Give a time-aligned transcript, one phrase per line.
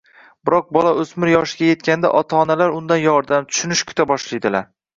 [0.47, 4.71] Biroq bola o‘smir yoshiga yetganda ota-onalar undan yordam, tushunish kuta boshlaydilar.